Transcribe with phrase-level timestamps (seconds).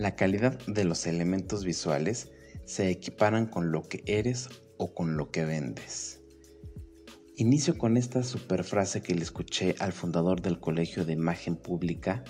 [0.00, 2.30] La calidad de los elementos visuales
[2.64, 4.48] se equiparan con lo que eres
[4.78, 6.22] o con lo que vendes.
[7.36, 12.24] Inicio con esta super frase que le escuché al fundador del Colegio de Imagen Pública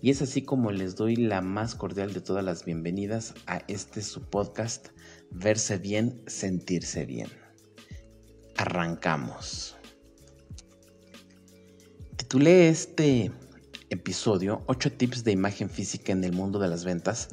[0.00, 4.00] y es así como les doy la más cordial de todas las bienvenidas a este
[4.00, 4.88] su podcast
[5.30, 7.28] Verse bien, sentirse bien.
[8.56, 9.76] Arrancamos.
[12.16, 13.30] Titulé este
[13.90, 17.28] episodio 8 tips de imagen física en el mundo de las ventas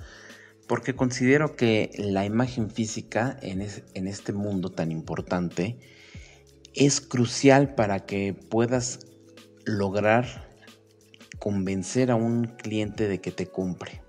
[0.68, 5.80] porque considero que la imagen física en, en este mundo tan importante
[6.74, 9.00] es crucial para que puedas
[9.66, 10.50] lograr
[11.40, 14.02] convencer a un cliente de que te compre.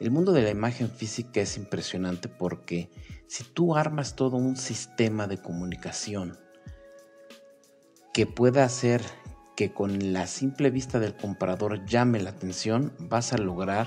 [0.00, 2.90] El mundo de la imagen física es impresionante porque
[3.28, 6.38] si tú armas todo un sistema de comunicación
[8.12, 9.02] que pueda hacer
[9.62, 13.86] que con la simple vista del comprador llame la atención, vas a lograr,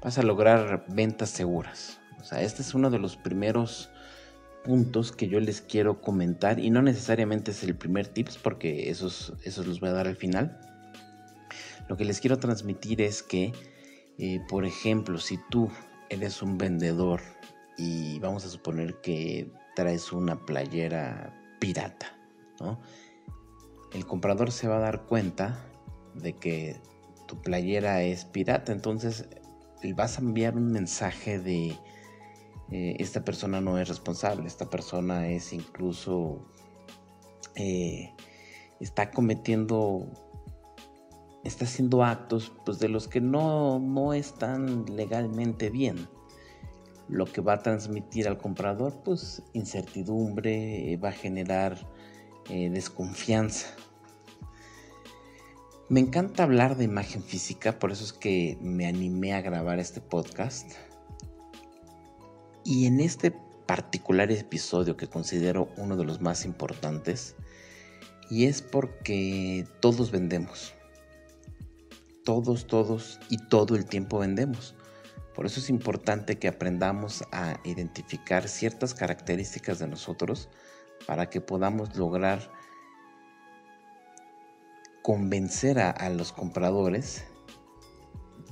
[0.00, 1.98] vas a lograr ventas seguras.
[2.20, 3.90] O sea, este es uno de los primeros
[4.62, 9.32] puntos que yo les quiero comentar y no necesariamente es el primer tips porque esos,
[9.42, 10.60] esos los voy a dar al final
[11.88, 13.52] lo que les quiero transmitir es que,
[14.16, 15.72] eh, por ejemplo, si tú
[16.08, 17.20] eres un vendedor
[17.76, 22.16] y vamos a suponer que traes una playera pirata,
[23.92, 25.66] El comprador se va a dar cuenta
[26.14, 26.80] de que
[27.26, 29.28] tu playera es pirata, entonces
[29.94, 31.76] vas a enviar un mensaje de
[32.70, 36.46] eh, esta persona no es responsable, esta persona es incluso
[37.56, 38.14] eh,
[38.78, 40.06] está cometiendo
[41.44, 46.08] está haciendo actos pues, de los que no, no están legalmente bien.
[47.08, 51.76] Lo que va a transmitir al comprador, pues incertidumbre, va a generar
[52.50, 53.68] eh, desconfianza.
[55.88, 60.00] Me encanta hablar de imagen física, por eso es que me animé a grabar este
[60.00, 60.70] podcast.
[62.64, 63.32] Y en este
[63.66, 67.34] particular episodio que considero uno de los más importantes,
[68.28, 70.74] y es porque todos vendemos
[72.24, 74.74] todos, todos y todo el tiempo vendemos.
[75.34, 80.48] Por eso es importante que aprendamos a identificar ciertas características de nosotros
[81.06, 82.50] para que podamos lograr
[85.02, 87.24] convencer a, los compradores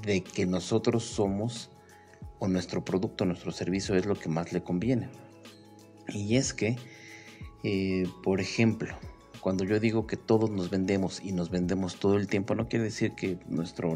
[0.03, 1.71] de que nosotros somos
[2.39, 5.09] o nuestro producto, nuestro servicio es lo que más le conviene.
[6.09, 6.77] Y es que,
[7.65, 8.97] eh, por ejemplo,
[9.41, 12.87] cuando yo digo que todos nos vendemos y nos vendemos todo el tiempo, no quiere
[12.87, 13.95] decir que nuestro,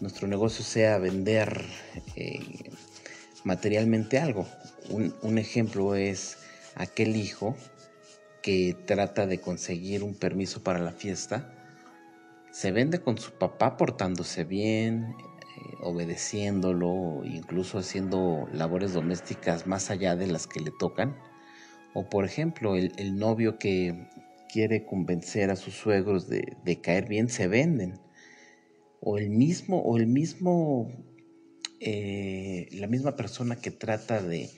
[0.00, 1.66] nuestro negocio sea vender
[2.16, 2.70] eh,
[3.42, 4.46] materialmente algo.
[4.90, 6.38] Un, un ejemplo es
[6.74, 7.56] aquel hijo
[8.42, 11.50] que trata de conseguir un permiso para la fiesta,
[12.52, 15.14] se vende con su papá portándose bien,
[15.56, 21.16] eh, obedeciéndolo, incluso haciendo labores domésticas más allá de las que le tocan.
[21.94, 24.08] O por ejemplo, el, novio que
[24.52, 27.98] quiere convencer a sus suegros de, caer bien, se venden.
[29.00, 30.90] O el mismo, o el mismo,
[31.80, 34.50] eh, la misma persona que trata de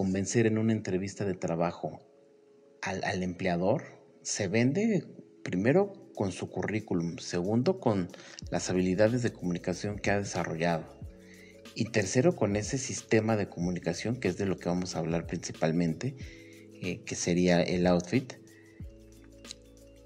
[0.00, 2.00] convencer en una entrevista de trabajo
[2.80, 3.82] al, al empleador,
[4.22, 5.04] se vende
[5.42, 8.08] primero con su currículum, segundo con
[8.50, 10.98] las habilidades de comunicación que ha desarrollado
[11.74, 15.26] y tercero con ese sistema de comunicación que es de lo que vamos a hablar
[15.26, 16.16] principalmente,
[16.80, 18.32] eh, que sería el outfit,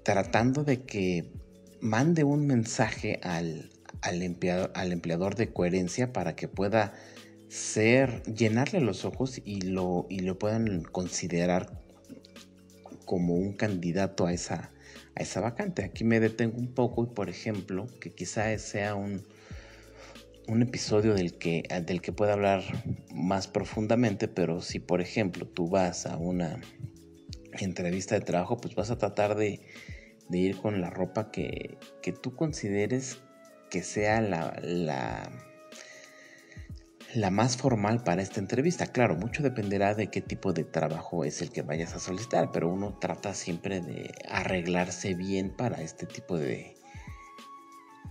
[0.03, 1.31] tratando de que
[1.79, 3.71] mande un mensaje al,
[4.03, 6.93] empleador, al empleador de coherencia para que pueda
[7.55, 11.81] ser, llenarle los ojos y lo, y lo puedan considerar
[13.05, 14.71] como un candidato a esa,
[15.15, 15.83] a esa vacante.
[15.83, 19.23] Aquí me detengo un poco y, por ejemplo, que quizá sea un,
[20.47, 22.63] un episodio del que, del que pueda hablar
[23.13, 26.59] más profundamente, pero si, por ejemplo, tú vas a una
[27.53, 29.61] entrevista de trabajo, pues vas a tratar de,
[30.27, 31.77] de ir con la ropa que,
[32.21, 33.19] tú consideres
[33.69, 35.54] que sea la, la,
[37.15, 38.87] la, más formal para esta entrevista.
[38.87, 42.69] Claro, mucho dependerá de qué tipo de trabajo es el que vayas a solicitar, pero
[42.69, 46.75] uno trata siempre de arreglarse bien para este tipo de,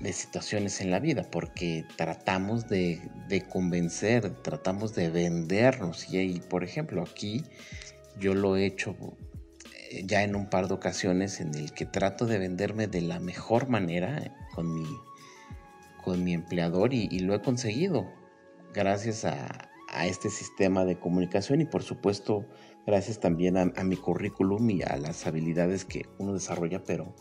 [0.00, 6.12] de situaciones en la vida, porque tratamos de, de convencer, tratamos de vendernos.
[6.12, 7.44] Y, por ejemplo, aquí
[8.18, 8.96] yo lo he hecho
[10.02, 13.68] ya en un par de ocasiones en el que trato de venderme de la mejor
[13.68, 14.86] manera con mi,
[16.02, 18.10] con mi empleador y, lo he conseguido
[18.74, 19.70] gracias a,
[20.06, 22.44] este sistema de comunicación y por supuesto
[22.84, 27.14] gracias también a, mi currículum y a las habilidades que uno desarrolla, pero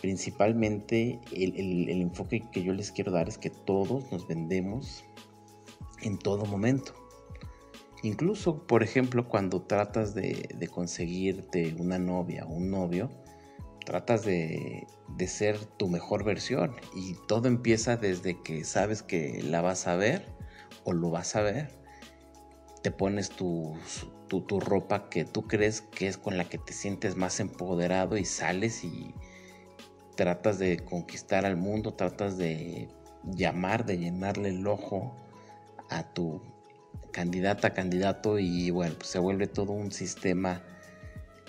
[0.00, 5.04] principalmente el, el enfoque que yo les quiero dar es que todos nos vendemos
[6.00, 6.94] en todo momento.
[8.02, 13.10] Incluso, por ejemplo, cuando tratas de, conseguirte una novia o un novio,
[13.84, 14.86] tratas de,
[15.26, 20.37] ser tu mejor versión y todo empieza desde que sabes que la vas a ver
[20.88, 21.68] o lo vas a ver.
[22.82, 23.76] Te pones tu,
[24.28, 28.24] tu, ropa que tú crees que es con la que te sientes más empoderado y
[28.24, 29.14] sales y
[30.16, 32.88] tratas de conquistar al mundo, tratas de
[33.24, 35.14] llamar, de llenarle el ojo
[35.90, 36.40] a tu
[37.12, 40.62] candidata, candidato y bueno, pues se vuelve todo un sistema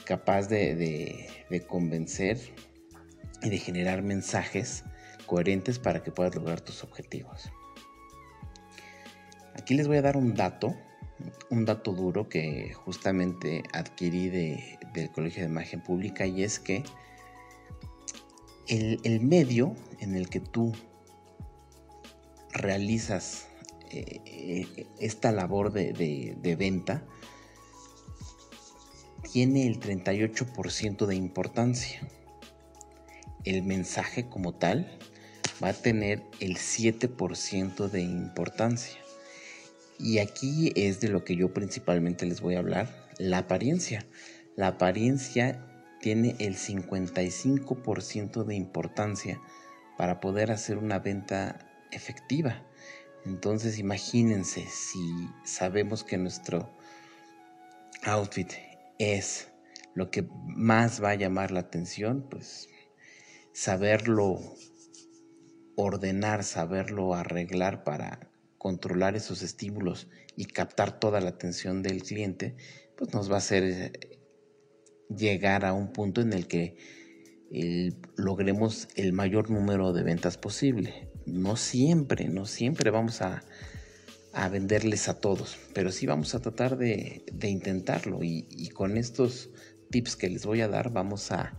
[0.05, 1.27] capaz de,
[1.67, 2.37] convencer
[3.43, 4.83] y de generar mensajes
[5.27, 7.51] coherentes para que puedas lograr tus objetivos.
[9.55, 10.75] Aquí les voy a dar un dato,
[11.49, 16.83] un dato duro que justamente adquirí del Colegio de Imagen Pública y es que
[18.69, 20.73] el, medio en el que tú
[22.51, 23.47] realizas
[23.89, 27.03] eh, esta labor de, venta
[29.31, 32.07] tiene el 38% de importancia.
[33.43, 34.99] El mensaje como tal
[35.63, 38.98] va a tener el 7% de importancia.
[39.99, 44.07] Y aquí es de lo que yo principalmente les voy a hablar, la apariencia.
[44.55, 45.65] La apariencia
[45.99, 49.41] tiene el 55% de importancia
[49.97, 52.65] para poder hacer una venta efectiva.
[53.25, 56.73] Entonces imagínense si sabemos que nuestro
[58.03, 58.53] outfit
[58.97, 59.49] es
[59.93, 62.69] lo que más va a llamar la atención, pues
[63.51, 64.39] saberlo
[65.75, 68.28] ordenar, saberlo arreglar para
[68.59, 72.55] controlar esos estímulos y captar toda la atención del cliente,
[72.95, 74.19] pues nos va a hacer eh,
[75.09, 76.77] llegar a un punto en el que
[78.15, 81.09] logremos el mayor número de ventas posible.
[81.25, 83.43] No siempre, no siempre vamos a,
[84.51, 89.49] venderles a todos, pero sí vamos a tratar de, intentarlo y, con estos
[89.89, 91.57] tips que les voy a dar vamos a,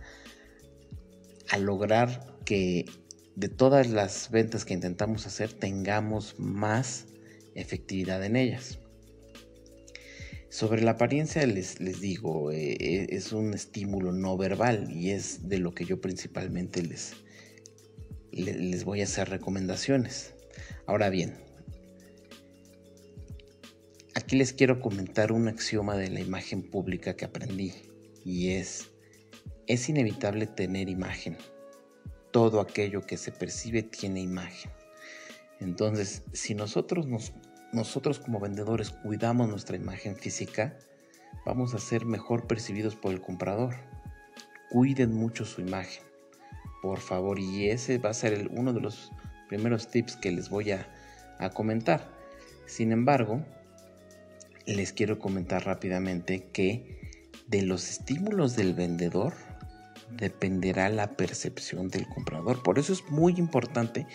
[1.49, 2.85] a lograr que
[3.41, 7.07] de todas las ventas que intentamos hacer tengamos más
[7.55, 8.77] efectividad en ellas.
[10.49, 15.49] Sobre la apariencia les, les digo, eh, eh, es un estímulo no verbal y es
[15.49, 17.13] de lo que yo principalmente les,
[18.31, 20.35] les voy a hacer recomendaciones.
[20.85, 21.33] Ahora bien,
[24.13, 27.73] aquí les quiero comentar un axioma de la imagen pública que aprendí
[28.23, 28.91] y es,
[29.65, 31.37] es inevitable tener imagen.
[32.31, 34.71] Todo aquello que se percibe tiene imagen.
[35.59, 37.33] Entonces, si nosotros, nos,
[37.71, 40.77] nosotros como vendedores cuidamos nuestra imagen física,
[41.45, 43.75] vamos a ser mejor percibidos por el comprador.
[44.69, 46.11] Cuiden mucho su imagen
[46.81, 47.39] por favor.
[47.39, 49.11] Y ese va a ser uno de los
[49.47, 50.87] primeros tips que les voy a,
[51.53, 52.07] comentar.
[52.67, 53.43] Sin embargo,
[54.67, 56.99] les quiero comentar rápidamente que
[57.47, 59.33] de los estímulos del vendedor
[60.17, 62.63] dependerá la percepción del comprador.
[62.63, 64.07] Por eso es muy importante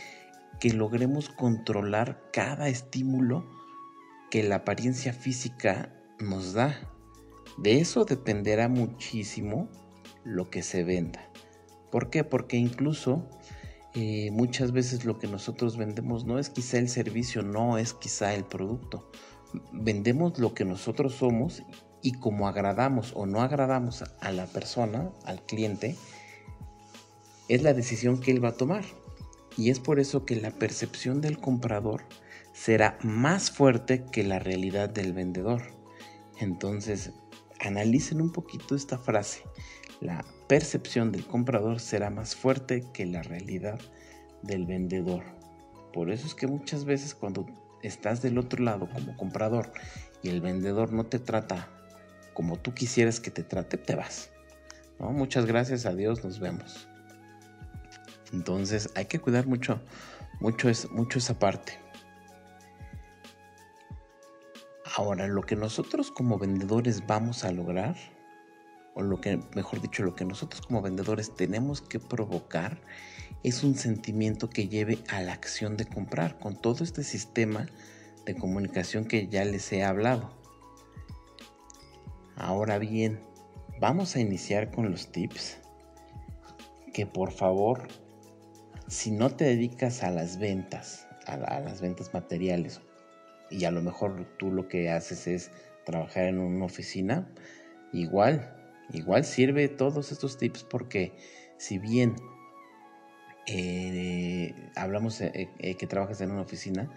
[0.60, 3.44] que logremos controlar cada estímulo
[4.30, 6.78] que la apariencia física nos da.
[7.58, 9.68] De eso dependerá muchísimo
[10.24, 11.30] lo que se venda.
[11.90, 12.24] ¿Por qué?
[12.24, 13.28] Porque incluso
[13.94, 18.34] eh, muchas veces lo que nosotros vendemos no es quizá el servicio, no es quizá
[18.34, 19.10] el producto.
[19.72, 21.62] Vendemos lo que nosotros somos
[22.06, 25.96] y como agradamos o no agradamos a la persona, al cliente,
[27.48, 28.84] es la decisión que él va a tomar.
[29.56, 32.04] Y es por eso que la percepción del comprador
[32.52, 35.62] será más fuerte que la realidad del vendedor.
[36.38, 37.10] Entonces,
[37.58, 39.42] analicen un poquito esta frase.
[40.00, 43.80] La percepción del comprador será más fuerte que la realidad
[44.44, 45.24] del vendedor.
[45.92, 47.46] Por eso es que muchas veces cuando
[47.82, 49.72] estás del otro lado como comprador
[50.22, 51.72] y el vendedor no te trata
[52.36, 54.30] como tú quisieras que te trate, te vas.
[54.98, 56.86] Muchas gracias a Dios, nos vemos.
[58.30, 59.80] Entonces hay que cuidar mucho,
[60.38, 61.78] mucho, mucho esa parte.
[64.96, 67.96] Ahora, lo que nosotros como vendedores vamos a lograr
[68.92, 72.78] o lo que, mejor dicho, lo que nosotros como vendedores tenemos que provocar
[73.44, 77.66] es un sentimiento que lleve a la acción de comprar con todo este sistema
[78.26, 80.45] de comunicación que ya les he hablado.
[82.46, 83.18] Ahora bien,
[83.80, 85.58] vamos a iniciar con los tips
[86.94, 87.88] que por favor,
[88.86, 92.80] si no te dedicas a las ventas, a, las ventas materiales,
[93.50, 95.50] y a lo mejor tú lo que haces es
[95.84, 97.28] trabajar en una oficina,
[97.92, 98.54] igual
[98.92, 101.12] Igual sirve todos estos tips porque
[101.58, 102.14] si bien
[103.48, 106.88] eh, hablamos eh, eh, que trabajas en una oficina,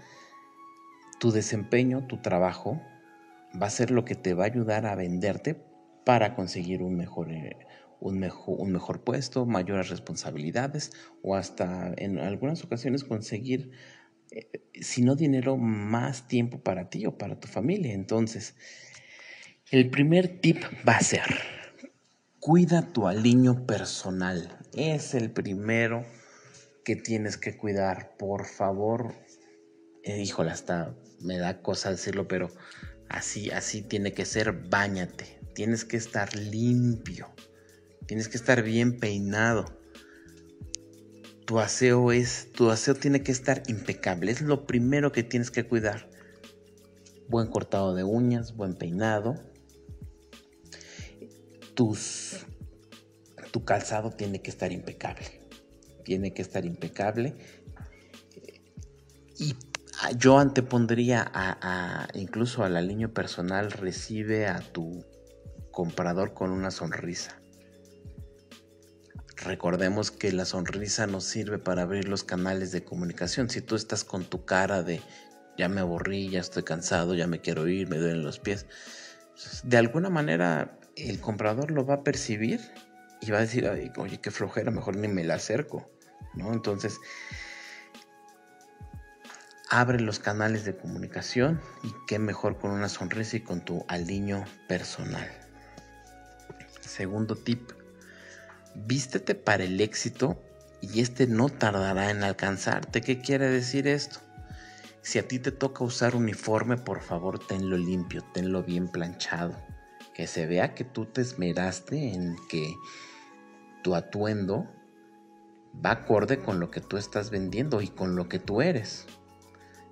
[1.19, 2.79] tu desempeño, tu trabajo,
[3.59, 5.61] va a ser lo que te va a ayudar a venderte
[6.05, 7.57] para conseguir un mejor, eh,
[7.99, 10.91] un mejor, un mejor puesto, mayores responsabilidades
[11.21, 13.71] o hasta en algunas ocasiones conseguir,
[14.31, 14.49] eh,
[14.81, 17.93] si no dinero, más tiempo para ti o para tu familia.
[17.93, 18.55] Entonces,
[19.71, 21.25] el primer tip va a ser,
[22.39, 24.57] cuida tu aliño personal.
[24.73, 26.05] Es el primero
[26.83, 28.15] que tienes que cuidar.
[28.17, 29.13] Por favor,
[30.03, 32.49] eh, híjole, hasta me da cosa decirlo, pero
[33.09, 34.51] así, así tiene que ser.
[34.69, 35.39] Báñate.
[35.53, 37.27] Tienes que estar limpio.
[38.05, 39.65] Tienes que estar bien peinado.
[41.45, 44.31] Tu aseo es, tu aseo tiene que estar impecable.
[44.31, 46.09] Es lo primero que tienes que cuidar.
[47.27, 49.35] Buen cortado de uñas, buen peinado.
[51.73, 52.45] Tus,
[53.51, 55.41] tu calzado tiene que estar impecable.
[56.03, 57.35] Tiene que estar impecable.
[59.39, 59.55] Y
[60.17, 65.05] yo antepondría a, incluso a la línea personal, recibe a tu
[65.71, 67.41] comprador con una sonrisa.
[69.37, 73.49] Recordemos que la sonrisa nos sirve para abrir los canales de comunicación.
[73.49, 75.01] Si tú estás con tu cara de
[75.57, 78.65] ya me aburrí, ya estoy cansado, ya me quiero ir, me duelen los pies,
[79.63, 82.61] de alguna manera el comprador lo va a percibir
[83.21, 85.89] y va a decir, oye, qué flojera, mejor ni me la acerco,
[86.35, 86.53] ¿no?
[86.53, 86.97] Entonces,
[89.69, 94.43] abre los canales de comunicación y qué mejor con una sonrisa y con tu aliño
[94.67, 95.29] personal.
[96.81, 97.71] Segundo tip,
[98.73, 100.41] vístete para el éxito
[100.81, 103.01] y este no tardará en alcanzarte.
[103.01, 104.19] ¿Qué quiere decir esto?
[105.01, 109.55] Si a ti te toca usar uniforme, por favor tenlo limpio, tenlo bien planchado.
[110.13, 112.75] Que se vea que tú te esmeraste en que
[113.83, 114.67] tu atuendo
[115.85, 119.05] va acorde con lo que tú estás vendiendo y con lo que tú eres.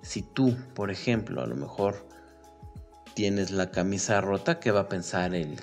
[0.02, 2.08] Si tú, por ejemplo, a lo mejor
[3.14, 5.60] tienes la camisa rota, ¿qué va a pensar el,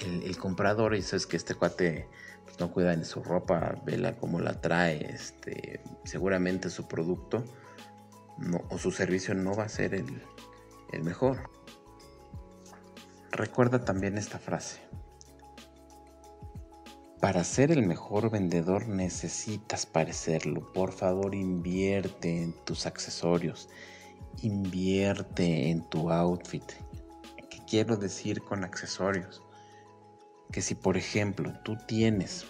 [0.00, 2.08] el, comprador y sabes que este cuate
[2.44, 7.44] pues, no cuida ni su ropa, vela cómo la trae, este, seguramente su producto
[8.70, 10.22] o su servicio no va a ser el,
[10.92, 11.50] el mejor.
[13.30, 14.80] Recuerda también esta frase.
[17.22, 20.72] Para ser el mejor vendedor necesitas parecerlo.
[20.72, 23.68] Por favor, invierte en tus accesorios.
[24.42, 26.64] Invierte en tu outfit.
[27.48, 29.40] ¿Qué quiero decir con accesorios?
[30.50, 32.44] que si por ejemplo tú tienes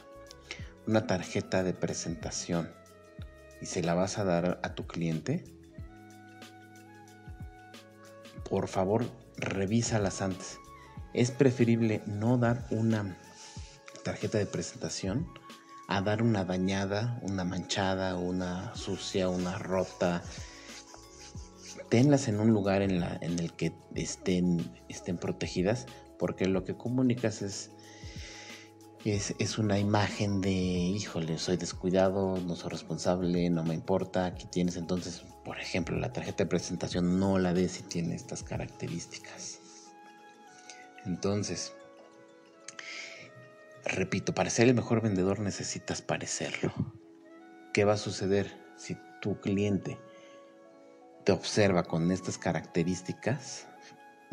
[0.87, 2.73] una tarjeta de presentación
[3.61, 5.45] y se la vas a dar a tu cliente,
[8.50, 9.05] por favor
[9.37, 10.59] revísalas antes.
[11.14, 13.19] Es preferible no dar una
[14.02, 15.28] tarjeta de presentación
[15.88, 20.23] a dar una dañada, una manchada, una sucia, una rota.
[21.88, 25.87] Tenlas en un lugar en, la, en el que estén, estén protegidas
[26.18, 27.71] porque lo que comunicas es
[29.04, 34.26] es, una imagen de, híjole, soy descuidado, no soy responsable, no me importa.
[34.26, 38.42] Aquí tienes entonces, por ejemplo, la tarjeta de presentación no la des si tiene estas
[38.42, 39.59] características.
[41.04, 41.73] Entonces,
[43.84, 46.72] repito, para ser el mejor vendedor necesitas parecerlo.
[47.72, 49.98] ¿Qué va a suceder si tu cliente
[51.24, 53.68] te observa con estas características?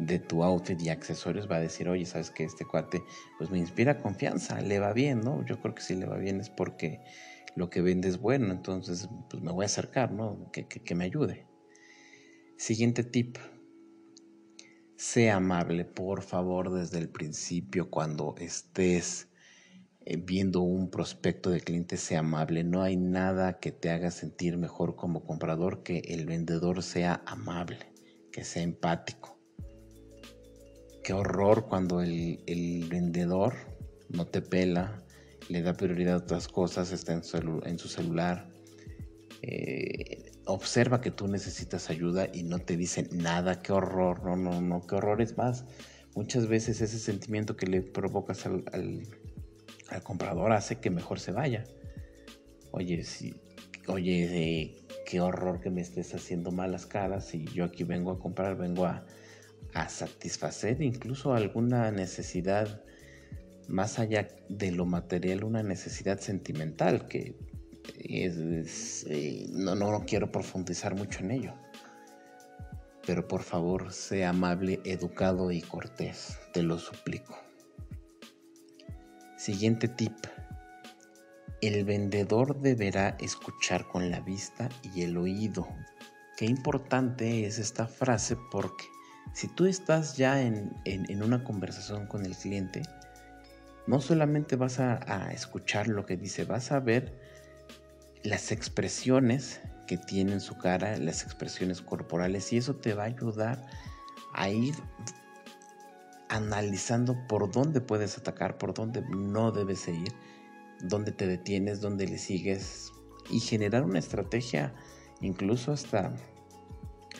[0.05, 3.03] de tu outfit y accesorios va a decir, oye, sabes que este cuate
[3.37, 5.45] pues me inspira confianza, le va bien, ¿no?
[5.45, 7.01] Yo creo que si le va bien es porque
[7.55, 10.49] lo que vende es bueno, entonces pues me voy a acercar, ¿no?
[10.51, 11.47] Que, que me ayude.
[12.57, 13.37] Siguiente tip.
[14.95, 19.28] Sea amable, por favor, desde el principio, cuando estés
[20.17, 22.63] viendo un prospecto de cliente, sea amable.
[22.63, 27.93] No hay nada que te haga sentir mejor como comprador que el vendedor sea amable,
[28.31, 29.39] que sea empático
[31.09, 33.55] qué horror cuando el, vendedor
[34.09, 35.03] no te pela,
[35.47, 38.47] le da prioridad a otras cosas, está en su, celular.
[39.41, 44.61] Eh, observa que tú necesitas ayuda y no te dice nada, qué horror, no, no,
[44.61, 45.65] no, qué horror es más.
[46.15, 49.07] Muchas veces ese sentimiento que le provocas al,
[50.03, 51.63] comprador hace que mejor se vaya.
[52.71, 53.35] Oye, si,
[53.87, 58.55] oye, qué horror que me estés haciendo malas caras y yo aquí vengo a comprar,
[58.55, 59.05] vengo a,
[59.87, 62.83] satisfacer incluso alguna necesidad
[63.67, 67.35] más allá de lo material, una necesidad sentimental que
[67.99, 71.53] es, eh, no, no, quiero profundizar mucho en ello.
[73.05, 77.48] Pero por favor, sea amable, educado y cortés, te lo suplico.
[79.39, 80.17] Siguiente tip.
[81.61, 85.65] El vendedor deberá escuchar con la vista y el oído
[86.35, 88.83] qué importante es esta frase porque
[89.33, 90.73] si tú estás ya en,
[91.23, 92.81] una conversación con el cliente,
[93.87, 97.17] no solamente vas a, a, escuchar lo que dice, vas a ver
[98.23, 103.05] las expresiones que tiene en su cara, las expresiones corporales, y eso te va a
[103.05, 103.65] ayudar
[104.33, 104.75] a ir
[106.29, 110.13] analizando por dónde puedes atacar, por dónde no debes ir,
[110.81, 112.91] dónde te detienes, dónde le sigues
[113.29, 114.73] y generar una estrategia
[115.21, 116.15] incluso hasta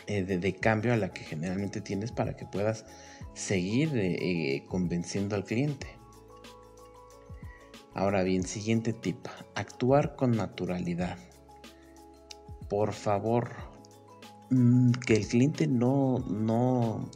[0.06, 2.86] eh, de, cambio a la que generalmente tienes para que puedas
[3.34, 5.88] seguir eh, eh, convenciendo al cliente.
[7.94, 11.18] Ahora bien, siguiente tip, actuar con naturalidad.
[12.68, 13.50] Por favor,
[14.50, 17.10] mm, que el cliente no, no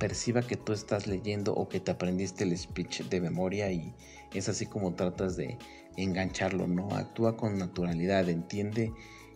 [0.00, 3.94] perciba que tú estás leyendo o que te aprendiste el speech de memoria y
[4.32, 5.58] es así como tratas de
[5.96, 8.92] engancharlo, no, actúa con naturalidad, entiende,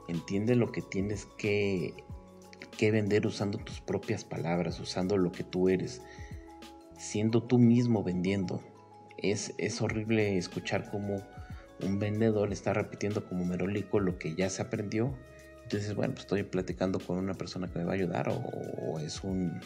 [0.08, 1.92] entiende lo que tienes que,
[2.78, 6.00] que vender usando tus propias palabras, usando lo que tú eres,
[6.98, 8.62] siendo tú mismo vendiendo.
[9.18, 11.22] Es, es horrible escuchar como
[11.82, 15.14] un vendedor está repitiendo como merolico lo que ya se aprendió.
[15.64, 19.24] Entonces, bueno, pues estoy platicando con una persona que me va a ayudar o es
[19.24, 19.60] un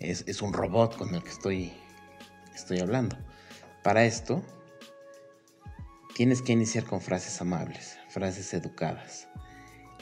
[0.00, 1.72] es, un robot con el que estoy,
[2.54, 3.16] estoy hablando.
[3.82, 4.42] Para esto,
[6.14, 9.28] tienes que iniciar con frases amables, frases educadas.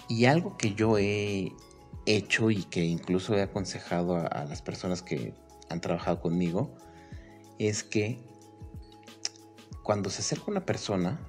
[0.09, 1.53] Y algo que yo he
[2.07, 5.35] hecho y que incluso he aconsejado a, a, las personas que
[5.71, 6.75] han trabajado conmigo
[7.59, 8.19] es que
[9.83, 11.21] cuando se acerca una persona,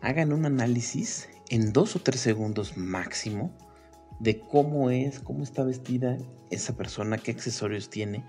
[0.00, 3.56] hagan un análisis en dos o tres segundos máximo
[4.18, 6.16] de cómo es, cómo está vestida
[6.50, 8.24] esa persona, qué accesorios tiene,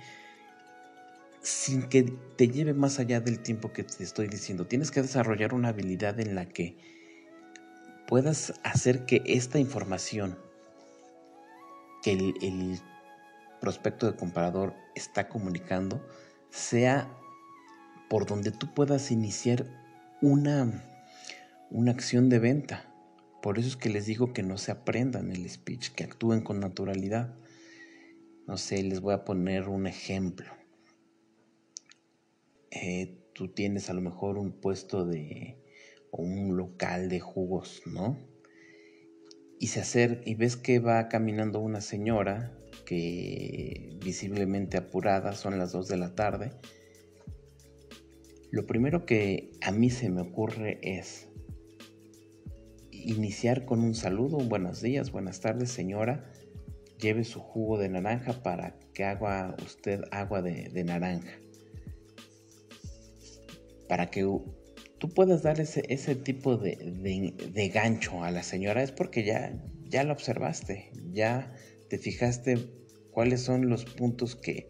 [1.42, 4.68] sin que te lleve más allá del tiempo que te estoy diciendo.
[4.68, 6.78] Tienes que desarrollar una habilidad en la que
[8.08, 10.38] puedas hacer que esta información
[12.04, 12.80] que el,
[13.60, 16.08] prospecto de comprador está comunicando
[16.52, 17.10] sea
[18.08, 19.66] por donde tú puedas iniciar
[20.22, 20.84] una,
[21.72, 22.86] una acción de venta.
[23.42, 26.60] Por eso es que les digo que no se aprendan el speech, que actúen con
[26.60, 27.36] naturalidad.
[28.48, 30.48] No sé, les voy a poner un ejemplo.
[32.72, 35.64] Eh, tú tienes a lo mejor un puesto de
[36.12, 38.18] o un local de jugos, ¿no?
[39.60, 45.72] Y se acerca y ves que va caminando una señora que visiblemente apurada, son las
[45.72, 46.52] 2 de la tarde.
[48.50, 51.27] Lo primero que a mí se me ocurre es,
[53.06, 56.32] iniciar con un saludo, buenos días, buenas tardes señora,
[57.00, 61.32] lleve su jugo de naranja para que haga usted agua de, naranja.
[63.88, 69.24] Para que tú puedas dar ese, ese tipo de, gancho a la señora es porque
[69.24, 69.54] ya,
[69.86, 71.54] ya la observaste, ya
[71.90, 72.58] te fijaste
[73.12, 74.68] cuáles son los puntos que,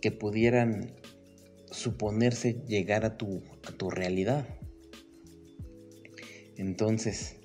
[0.00, 0.94] que pudieran
[1.70, 4.46] suponerse llegar a tu, a tu realidad.
[6.56, 7.36] Entonces,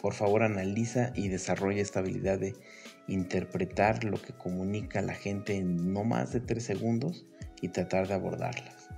[0.00, 2.54] por favor analiza y desarrolla esta habilidad de
[3.06, 7.26] interpretar lo que comunica la gente en no más de tres segundos
[7.60, 8.88] y tratar de abordarlas.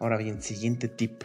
[0.00, 1.22] Ahora bien, siguiente tip.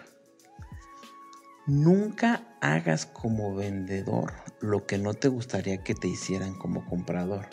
[1.65, 7.47] Nunca hagas como vendedor lo que no te gustaría que te hicieran como comprador.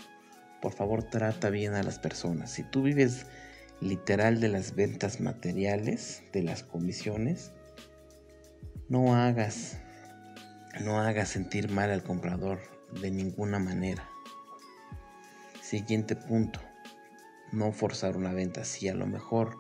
[0.60, 2.50] Por favor, trata bien a las personas.
[2.50, 3.26] Si tú vives
[3.80, 7.52] literal de las ventas materiales, de las comisiones,
[8.88, 9.78] no hagas
[10.80, 12.60] no haga sentir mal al comprador
[13.00, 14.08] de ninguna manera.
[15.62, 16.60] Siguiente punto.
[17.52, 18.64] No forzar una venta.
[18.64, 19.58] Si a lo mejor,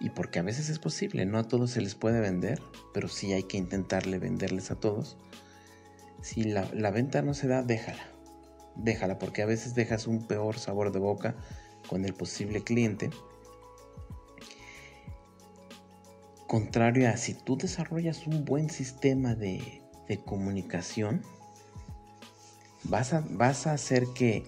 [0.00, 3.32] y porque a veces es posible, no a todos se les puede vender, pero sí
[3.32, 5.16] hay que intentarle venderles a todos.
[6.22, 8.06] Si la, la venta no se da, déjala.
[8.76, 11.36] Déjala, porque a veces dejas un peor sabor de boca
[11.88, 13.10] con el posible cliente.
[16.46, 21.22] Contrario a si tú desarrollas un buen sistema de de comunicación,
[22.84, 24.44] vas a, vas a hacer que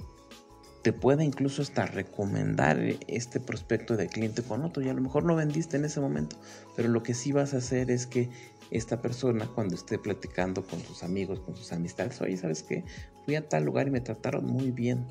[0.82, 5.24] te pueda incluso hasta recomendar este prospecto de cliente con otro y a lo mejor
[5.24, 6.36] no vendiste en ese momento,
[6.76, 8.30] pero lo que sí vas a hacer es que
[8.70, 12.84] esta persona cuando esté platicando con sus amigos, con sus amistades, oye, ¿sabes qué?
[13.24, 15.06] Fui a tal lugar y me trataron muy bien.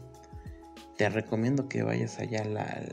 [0.95, 2.43] Te recomiendo que vayas allá.
[2.45, 2.83] La,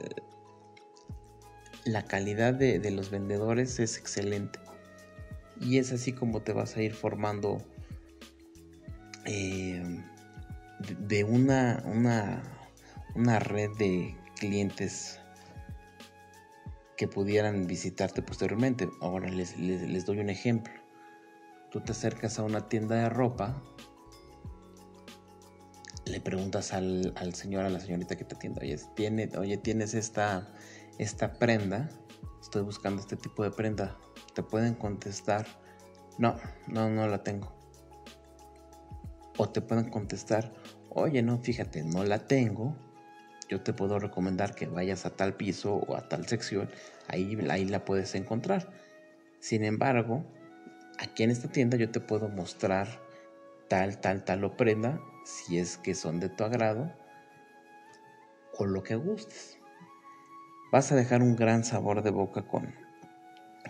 [1.84, 4.58] la calidad de, de los vendedores es excelente.
[5.60, 7.62] Y es así como te vas a ir formando
[9.24, 9.82] eh,
[10.98, 15.20] de una, una, red de clientes
[16.96, 18.88] que pudieran visitarte posteriormente.
[19.00, 20.72] Ahora les, les, doy un ejemplo.
[21.70, 23.62] Tú te acercas a una tienda de ropa
[26.06, 29.94] le preguntas al, al, señor, a la señorita que te atiende, oye, ¿tiene, oye tienes
[29.94, 30.52] esta,
[30.98, 31.88] esta prenda,
[32.40, 33.98] estoy buscando este tipo de prenda,
[34.34, 35.46] te pueden contestar,
[36.18, 37.52] no, no, no la tengo.
[39.36, 40.52] O te pueden contestar,
[40.90, 42.76] oye, no, fíjate, no la tengo,
[43.48, 46.70] yo te puedo recomendar que vayas a tal piso o a tal sección,
[47.08, 48.72] ahí, ahí la puedes encontrar.
[49.40, 50.24] Sin embargo,
[50.98, 52.88] aquí en esta tienda yo te puedo mostrar
[53.68, 56.92] tal, tal, tal o prenda, si es que son de tu agrado,
[58.56, 59.58] o lo que gustes.
[60.70, 62.74] Vas a dejar un gran sabor de boca con,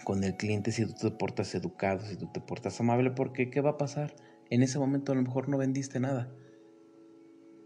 [0.02, 3.60] con el cliente si tú te portas educado, si tú te portas amable, porque ¿qué
[3.60, 4.14] va a pasar?
[4.50, 6.34] En ese momento a lo mejor no vendiste nada,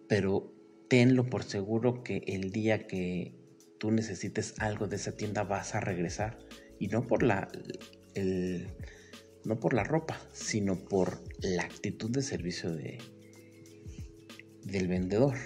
[0.09, 0.53] pero
[0.89, 3.35] tenlo por seguro que el día que
[3.79, 6.39] tú necesites algo de esa tienda vas a regresar
[6.79, 7.49] y no por la
[9.45, 12.99] no por la ropa, sino por la actitud de servicio de,
[14.65, 15.37] del vendedor.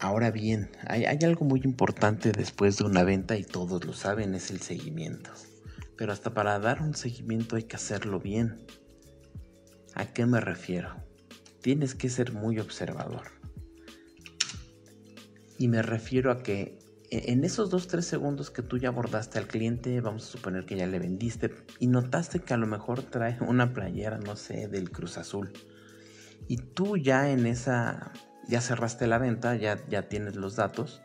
[0.00, 4.50] Ahora bien, hay, algo muy importante después de una venta y todos lo saben, es
[4.50, 5.30] el seguimiento.
[5.98, 8.66] Pero hasta para dar un seguimiento hay que hacerlo bien.
[9.94, 10.96] ¿A qué me refiero?
[11.60, 13.24] Tienes que ser muy observador.
[15.58, 16.78] Y me refiero a que
[17.10, 20.78] e, en esos 2-3 segundos que tú ya abordaste al cliente, vamos a suponer que
[20.78, 24.90] ya le vendiste y notaste que a lo mejor trae una playera, no sé, del
[24.90, 25.52] Cruz Azul.
[26.48, 28.14] Y tú ya en esa
[28.50, 31.00] ya cerraste la venta, ya, ya tienes los datos.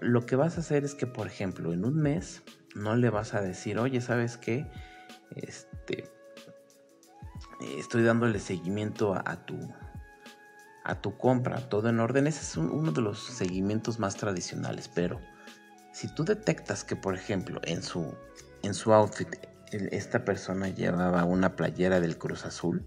[0.00, 2.42] Lo que vas a hacer es que, por ejemplo, en un mes
[2.74, 4.66] no le vas a decir, oye, ¿sabes qué?
[5.36, 6.10] Este,
[7.78, 9.56] estoy dándole seguimiento a, tu,
[10.84, 12.26] a tu compra, todo en orden.
[12.26, 15.20] Ese es uno de los seguimientos más tradicionales, pero
[15.92, 18.12] si tú detectas que, por ejemplo, en su,
[18.62, 19.28] en su outfit
[19.70, 22.84] esta persona llevaba una playera del Cruz Azul,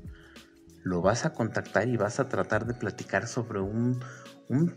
[0.84, 4.00] lo vas a contactar y vas a tratar de platicar sobre un,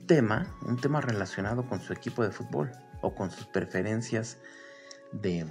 [0.06, 4.38] tema, un tema relacionado con su equipo de fútbol o con sus preferencias
[5.12, 5.46] de,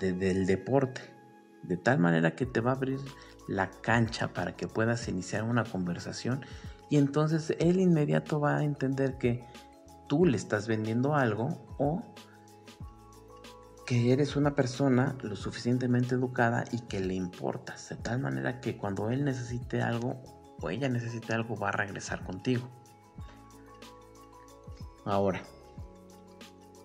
[0.00, 1.00] del deporte.
[1.62, 2.98] De tal manera que te va a abrir
[3.46, 6.44] la cancha para que puedas iniciar una conversación
[6.88, 9.44] y entonces él inmediato va a entender que
[10.08, 12.14] tú le estás vendiendo algo o
[13.90, 18.76] que eres una persona lo suficientemente educada y que le importas, de tal manera que
[18.76, 20.22] cuando él necesite algo
[20.60, 22.68] o ella necesite algo va a regresar contigo.
[25.04, 25.42] Ahora,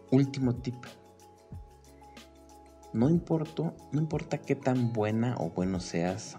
[0.10, 0.84] último tip.
[2.92, 6.36] No importa, no importa qué tan buena o bueno seas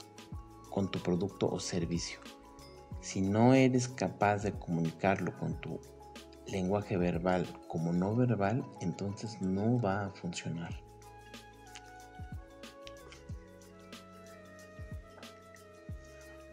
[0.68, 2.18] con tu producto o servicio.
[3.00, 5.78] Si no eres capaz de comunicarlo con tu
[6.48, 10.70] lenguaje verbal como no verbal, entonces no va a funcionar.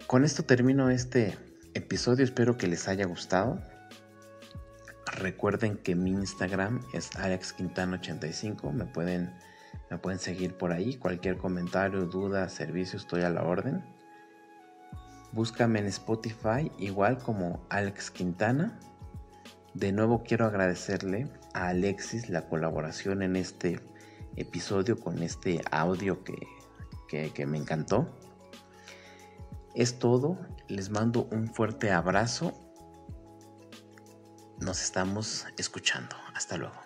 [0.07, 1.37] Con esto termino este
[1.73, 3.59] episodio, espero que les haya gustado.
[5.07, 9.33] Recuerden que mi Instagram es alexquintana85, me pueden,
[9.89, 13.83] me pueden seguir por ahí, cualquier comentario, duda, servicio, estoy a la orden.
[15.31, 18.79] Búscame en Spotify igual como Alex Quintana
[19.73, 23.79] de nuevo quiero agradecerle a Alexis la colaboración en este
[24.35, 28.07] episodio con este audio que, que, me encantó.
[29.75, 32.53] Es todo, les mando un fuerte abrazo.
[34.59, 36.15] Nos estamos escuchando.
[36.33, 36.82] Hasta luego.